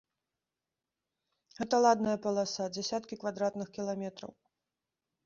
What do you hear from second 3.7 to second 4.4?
кіламетраў.